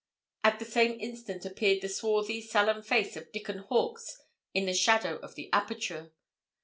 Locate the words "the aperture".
5.35-6.11